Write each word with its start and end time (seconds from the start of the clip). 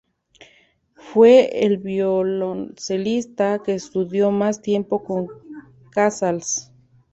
Fue 0.95 1.63
el 1.63 1.77
violoncelista 1.77 3.61
que 3.61 3.75
estudió 3.75 4.31
más 4.31 4.59
tiempo 4.59 5.03
con 5.03 5.27
Casals. 5.91 6.71